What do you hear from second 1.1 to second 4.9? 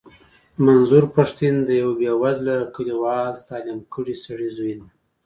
پښتين د يوه بې وزلې کليوال تعليم کړي سړي زوی دی.